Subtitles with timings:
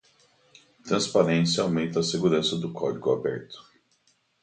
[0.83, 3.59] Transparência aumenta a segurança do código aberto.